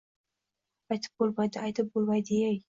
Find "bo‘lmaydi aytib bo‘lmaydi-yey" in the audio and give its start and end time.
1.23-2.59